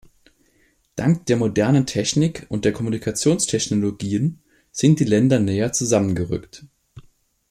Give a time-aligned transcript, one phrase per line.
[0.95, 4.39] Dank der modernen Technik und der Kommunikationstechnologien
[4.71, 6.65] sind die Länder näher zusammengerückt.